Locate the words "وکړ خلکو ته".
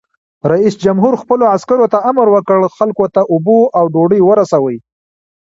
2.35-3.21